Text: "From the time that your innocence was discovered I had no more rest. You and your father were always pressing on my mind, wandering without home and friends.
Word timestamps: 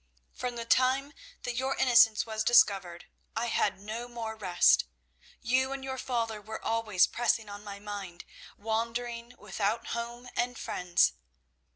"From 0.33 0.55
the 0.55 0.65
time 0.65 1.13
that 1.43 1.53
your 1.53 1.75
innocence 1.75 2.25
was 2.25 2.43
discovered 2.43 3.05
I 3.35 3.45
had 3.49 3.79
no 3.79 4.07
more 4.07 4.35
rest. 4.35 4.85
You 5.43 5.73
and 5.73 5.83
your 5.83 5.99
father 5.99 6.41
were 6.41 6.59
always 6.65 7.05
pressing 7.05 7.49
on 7.49 7.63
my 7.63 7.77
mind, 7.77 8.25
wandering 8.57 9.35
without 9.37 9.89
home 9.89 10.27
and 10.35 10.57
friends. 10.57 11.13